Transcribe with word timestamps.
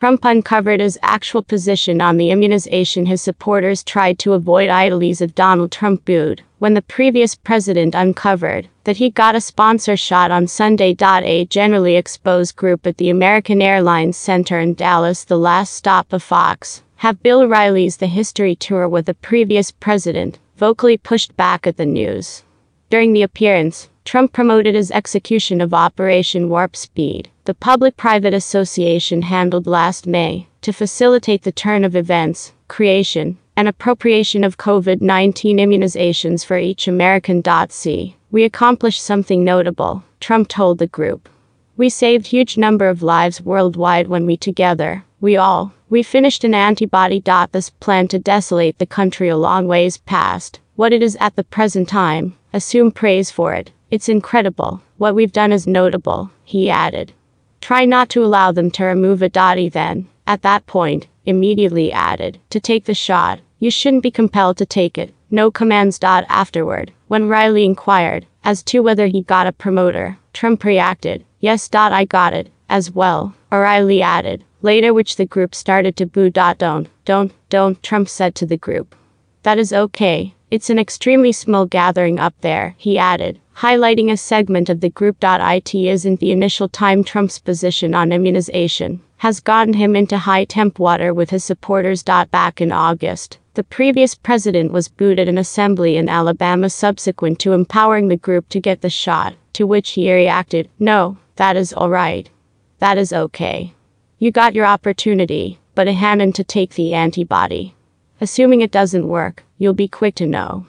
Trump 0.00 0.24
uncovered 0.24 0.80
his 0.80 0.98
actual 1.02 1.42
position 1.42 2.00
on 2.00 2.16
the 2.16 2.30
immunization 2.30 3.04
his 3.04 3.20
supporters 3.20 3.84
tried 3.84 4.18
to 4.18 4.32
avoid 4.32 4.70
idolies 4.70 5.20
of 5.20 5.34
Donald 5.34 5.70
Trump 5.70 6.06
booed 6.06 6.40
when 6.58 6.72
the 6.72 6.80
previous 6.80 7.34
president 7.34 7.94
uncovered 7.94 8.66
that 8.84 8.96
he 8.96 9.10
got 9.10 9.36
a 9.36 9.40
sponsor 9.42 9.98
shot 9.98 10.30
on 10.30 10.46
Sunday. 10.46 10.96
A 10.98 11.44
generally 11.44 11.96
exposed 11.96 12.56
group 12.56 12.86
at 12.86 12.96
the 12.96 13.10
American 13.10 13.60
Airlines 13.60 14.16
Center 14.16 14.58
in 14.58 14.72
Dallas, 14.72 15.22
the 15.24 15.36
last 15.36 15.74
stop 15.74 16.14
of 16.14 16.22
Fox, 16.22 16.82
have 16.96 17.22
Bill 17.22 17.42
O'Reilly's 17.42 17.98
The 17.98 18.06
History 18.06 18.56
Tour 18.56 18.88
with 18.88 19.04
the 19.04 19.12
previous 19.12 19.70
president, 19.70 20.38
vocally 20.56 20.96
pushed 20.96 21.36
back 21.36 21.66
at 21.66 21.76
the 21.76 21.84
news. 21.84 22.42
During 22.88 23.12
the 23.12 23.22
appearance, 23.22 23.90
Trump 24.06 24.32
promoted 24.32 24.74
his 24.74 24.90
execution 24.90 25.60
of 25.60 25.74
Operation 25.74 26.48
Warp 26.48 26.74
Speed, 26.74 27.28
the 27.50 27.54
public 27.54 27.96
private 27.96 28.32
association 28.32 29.22
handled 29.22 29.66
last 29.66 30.06
May 30.06 30.46
to 30.60 30.72
facilitate 30.72 31.42
the 31.42 31.50
turn 31.50 31.82
of 31.82 31.96
events, 31.96 32.52
creation, 32.68 33.38
and 33.56 33.66
appropriation 33.66 34.44
of 34.44 34.56
COVID 34.56 35.00
19 35.00 35.56
immunizations 35.58 36.44
for 36.44 36.58
each 36.58 36.86
American. 36.86 37.42
C. 37.68 38.14
We 38.30 38.44
accomplished 38.44 39.02
something 39.02 39.42
notable, 39.42 40.04
Trump 40.20 40.46
told 40.46 40.78
the 40.78 40.86
group. 40.86 41.28
We 41.76 41.88
saved 41.88 42.28
huge 42.28 42.56
number 42.56 42.88
of 42.88 43.02
lives 43.02 43.40
worldwide 43.40 44.06
when 44.06 44.26
we 44.26 44.36
together, 44.36 45.02
we 45.20 45.36
all, 45.36 45.72
we 45.88 46.04
finished 46.04 46.44
an 46.44 46.54
antibody. 46.54 47.20
This 47.50 47.70
plan 47.70 48.06
to 48.10 48.20
desolate 48.20 48.78
the 48.78 48.86
country 48.86 49.28
a 49.28 49.36
long 49.36 49.66
ways 49.66 49.98
past 49.98 50.60
what 50.76 50.92
it 50.92 51.02
is 51.02 51.16
at 51.16 51.34
the 51.34 51.42
present 51.42 51.88
time, 51.88 52.36
assume 52.52 52.92
praise 52.92 53.32
for 53.32 53.54
it. 53.54 53.72
It's 53.90 54.08
incredible. 54.08 54.82
What 54.98 55.16
we've 55.16 55.32
done 55.32 55.50
is 55.50 55.66
notable, 55.66 56.30
he 56.44 56.70
added. 56.70 57.12
Try 57.60 57.84
not 57.84 58.08
to 58.10 58.24
allow 58.24 58.52
them 58.52 58.70
to 58.72 58.84
remove 58.84 59.22
a 59.22 59.28
dotty 59.28 59.68
then, 59.68 60.08
at 60.26 60.42
that 60.42 60.66
point, 60.66 61.06
immediately 61.24 61.92
added, 61.92 62.38
to 62.50 62.60
take 62.60 62.84
the 62.84 62.94
shot. 62.94 63.40
You 63.58 63.70
shouldn't 63.70 64.02
be 64.02 64.10
compelled 64.10 64.56
to 64.58 64.66
take 64.66 64.96
it. 64.96 65.12
No 65.30 65.50
commands. 65.50 65.98
Dot 65.98 66.24
afterward, 66.28 66.92
when 67.08 67.24
O'Reilly 67.24 67.64
inquired 67.64 68.26
as 68.42 68.62
to 68.64 68.80
whether 68.80 69.06
he 69.06 69.22
got 69.22 69.46
a 69.46 69.52
promoter, 69.52 70.18
Trump 70.32 70.64
reacted, 70.64 71.24
Yes. 71.40 71.68
Dot 71.68 71.92
I 71.92 72.04
got 72.04 72.32
it, 72.32 72.50
as 72.68 72.90
well. 72.90 73.34
O'Reilly 73.52 74.02
added, 74.02 74.44
later 74.62 74.92
which 74.92 75.16
the 75.16 75.26
group 75.26 75.54
started 75.54 75.96
to 75.96 76.06
boo. 76.06 76.30
Dot 76.30 76.58
don't, 76.58 76.88
don't, 77.04 77.32
don't, 77.48 77.82
Trump 77.82 78.08
said 78.08 78.34
to 78.36 78.46
the 78.46 78.56
group. 78.56 78.94
That 79.42 79.58
is 79.58 79.72
okay. 79.72 80.34
It's 80.50 80.70
an 80.70 80.78
extremely 80.78 81.32
small 81.32 81.66
gathering 81.66 82.18
up 82.18 82.34
there, 82.40 82.74
he 82.76 82.98
added, 82.98 83.40
highlighting 83.60 84.10
a 84.10 84.16
segment 84.16 84.70
of 84.70 84.80
the 84.80 84.88
group. 84.88 85.18
It 85.22 85.74
isn't 85.74 86.18
the 86.18 86.32
initial 86.32 86.68
time 86.68 87.04
Trump's 87.04 87.38
position 87.38 87.94
on 87.94 88.10
immunization 88.10 89.02
has 89.18 89.38
gotten 89.38 89.74
him 89.74 89.94
into 89.94 90.16
high 90.16 90.46
temp 90.46 90.78
water 90.78 91.12
with 91.12 91.28
his 91.28 91.44
supporters. 91.44 92.02
Back 92.02 92.62
in 92.62 92.72
August, 92.72 93.36
the 93.52 93.62
previous 93.62 94.14
president 94.14 94.72
was 94.72 94.88
booed 94.88 95.18
at 95.18 95.28
an 95.28 95.36
assembly 95.36 95.98
in 95.98 96.08
Alabama 96.08 96.70
subsequent 96.70 97.38
to 97.40 97.52
empowering 97.52 98.08
the 98.08 98.16
group 98.16 98.48
to 98.48 98.60
get 98.60 98.80
the 98.80 98.88
shot, 98.88 99.34
to 99.52 99.66
which 99.66 99.90
he 99.90 100.10
reacted, 100.10 100.70
No, 100.78 101.18
that 101.36 101.54
is 101.54 101.74
all 101.74 101.90
right. 101.90 102.30
That 102.78 102.96
is 102.96 103.12
okay. 103.12 103.74
You 104.18 104.30
got 104.30 104.54
your 104.54 104.64
opportunity, 104.64 105.58
but 105.74 105.86
a 105.86 105.92
hand 105.92 106.34
to 106.36 106.44
take 106.44 106.76
the 106.76 106.94
antibody. 106.94 107.74
Assuming 108.22 108.62
it 108.62 108.70
doesn't 108.70 109.06
work, 109.06 109.44
you'll 109.58 109.74
be 109.74 109.88
quick 109.88 110.14
to 110.14 110.26
know. 110.26 110.64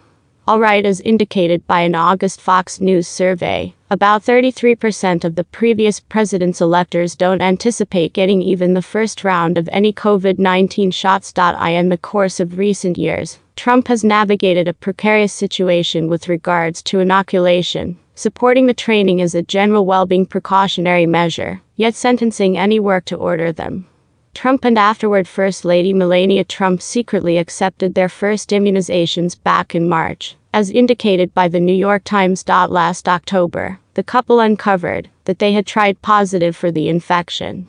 Alright, 0.48 0.88
as 0.88 1.02
indicated 1.02 1.68
by 1.68 1.82
an 1.82 1.94
August 1.94 2.42
Fox 2.42 2.82
News 2.82 3.08
survey, 3.08 3.76
about 3.92 4.24
33% 4.24 5.24
of 5.24 5.36
the 5.36 5.44
previous 5.44 6.00
president's 6.00 6.60
electors 6.60 7.16
don't 7.16 7.44
anticipate 7.44 8.12
getting 8.12 8.42
even 8.42 8.74
the 8.74 8.82
first 8.82 9.24
round 9.24 9.60
of 9.60 9.70
any 9.72 9.94
COVID 9.94 10.40
19 10.40 10.90
shots. 10.90 11.32
In 11.38 11.90
the 11.90 11.98
course 11.98 12.40
of 12.40 12.58
recent 12.58 12.98
years, 12.98 13.38
Trump 13.56 13.88
has 13.88 14.04
navigated 14.04 14.68
a 14.68 14.74
precarious 14.74 15.32
situation 15.32 16.10
with 16.10 16.28
regards 16.28 16.82
to 16.84 17.00
inoculation, 17.00 18.00
supporting 18.16 18.66
the 18.66 18.74
training 18.74 19.22
as 19.22 19.36
a 19.36 19.44
general 19.44 19.86
well 19.86 20.08
being 20.08 20.26
precautionary 20.26 21.06
measure, 21.06 21.62
yet 21.76 21.94
sentencing 21.94 22.58
any 22.58 22.80
work 22.80 23.06
to 23.06 23.16
order 23.16 23.52
them. 23.52 23.86
Trump 24.34 24.66
and 24.66 24.78
afterward 24.78 25.28
First 25.28 25.66
Lady 25.66 25.94
Melania 25.94 26.44
Trump 26.44 26.82
secretly 26.82 27.38
accepted 27.38 27.94
their 27.94 28.10
first 28.10 28.50
immunizations 28.50 29.36
back 29.42 29.76
in 29.76 29.88
March. 29.88 30.36
As 30.54 30.70
indicated 30.70 31.34
by 31.34 31.48
the 31.48 31.60
New 31.60 31.74
York 31.74 32.04
Times. 32.04 32.44
Last 32.48 33.08
October, 33.08 33.80
the 33.94 34.04
couple 34.04 34.40
uncovered 34.40 35.10
that 35.26 35.40
they 35.40 35.54
had 35.54 35.66
tried 35.66 36.02
positive 36.02 36.56
for 36.56 36.72
the 36.72 36.90
infection. 36.90 37.68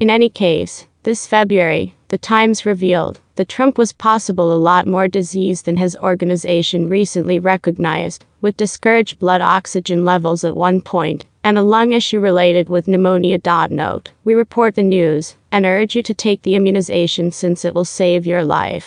In 0.00 0.10
any 0.10 0.28
case, 0.28 0.86
this 1.04 1.26
February, 1.26 1.94
the 2.08 2.18
Times 2.18 2.64
revealed 2.64 3.20
that 3.36 3.48
Trump 3.48 3.76
was 3.76 3.92
possible 3.92 4.52
a 4.52 4.56
lot 4.56 4.86
more 4.86 5.08
disease 5.08 5.62
than 5.62 5.76
his 5.76 5.96
organization 5.96 6.88
recently 6.88 7.38
recognized, 7.38 8.24
with 8.40 8.56
discouraged 8.56 9.18
blood 9.18 9.40
oxygen 9.40 10.04
levels 10.04 10.44
at 10.44 10.56
one 10.56 10.80
point, 10.80 11.24
and 11.44 11.58
a 11.58 11.62
lung 11.62 11.92
issue 11.92 12.18
related 12.18 12.68
with 12.70 12.88
pneumonia. 12.88 13.38
Note, 13.70 14.10
we 14.24 14.34
report 14.34 14.74
the 14.74 14.82
news 14.82 15.36
and 15.52 15.66
urge 15.66 15.94
you 15.94 16.02
to 16.02 16.14
take 16.14 16.42
the 16.42 16.56
immunization 16.56 17.30
since 17.30 17.64
it 17.64 17.74
will 17.74 17.84
save 17.84 18.26
your 18.26 18.42
life. 18.42 18.82